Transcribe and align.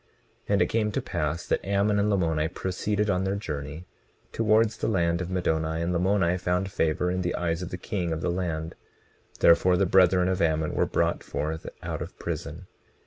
20:28 0.01 0.07
And 0.53 0.61
it 0.63 0.65
came 0.65 0.91
to 0.93 0.99
pass 0.99 1.45
that 1.45 1.63
Ammon 1.63 1.99
and 1.99 2.09
Lamoni 2.09 2.47
proceeded 2.51 3.07
on 3.11 3.23
their 3.23 3.35
journey 3.35 3.85
towards 4.31 4.77
the 4.77 4.87
land 4.87 5.21
of 5.21 5.27
Middoni. 5.29 5.79
And 5.79 5.93
Lamoni 5.93 6.39
found 6.39 6.71
favor 6.71 7.11
in 7.11 7.21
the 7.21 7.35
eyes 7.35 7.61
of 7.61 7.69
the 7.69 7.77
king 7.77 8.11
of 8.11 8.21
the 8.21 8.31
land; 8.31 8.73
therefore 9.41 9.77
the 9.77 9.85
brethren 9.85 10.27
of 10.27 10.41
Ammon 10.41 10.73
were 10.73 10.87
brought 10.87 11.21
forth 11.23 11.67
out 11.83 12.01
of 12.01 12.17
prison. 12.17 12.65